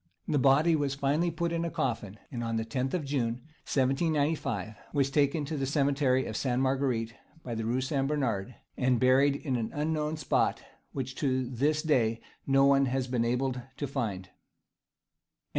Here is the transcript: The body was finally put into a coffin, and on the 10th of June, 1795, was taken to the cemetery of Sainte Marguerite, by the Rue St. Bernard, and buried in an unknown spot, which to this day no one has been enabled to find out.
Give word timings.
The 0.27 0.39
body 0.39 0.75
was 0.75 0.95
finally 0.95 1.29
put 1.29 1.51
into 1.51 1.67
a 1.67 1.71
coffin, 1.71 2.17
and 2.31 2.43
on 2.43 2.55
the 2.57 2.65
10th 2.65 2.95
of 2.95 3.05
June, 3.05 3.43
1795, 3.69 4.73
was 4.93 5.11
taken 5.11 5.45
to 5.45 5.55
the 5.55 5.67
cemetery 5.67 6.25
of 6.25 6.35
Sainte 6.35 6.59
Marguerite, 6.63 7.13
by 7.43 7.53
the 7.53 7.65
Rue 7.65 7.81
St. 7.81 8.07
Bernard, 8.07 8.55
and 8.75 8.99
buried 8.99 9.35
in 9.35 9.55
an 9.57 9.69
unknown 9.71 10.17
spot, 10.17 10.63
which 10.91 11.13
to 11.17 11.47
this 11.47 11.83
day 11.83 12.19
no 12.47 12.65
one 12.65 12.87
has 12.87 13.05
been 13.07 13.23
enabled 13.23 13.61
to 13.77 13.85
find 13.85 14.29
out. 14.29 14.31